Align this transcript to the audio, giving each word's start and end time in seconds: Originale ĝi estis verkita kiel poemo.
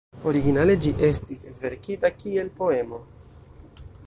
Originale 0.29 0.75
ĝi 0.85 0.93
estis 1.09 1.45
verkita 1.65 2.13
kiel 2.23 2.53
poemo. 2.63 3.05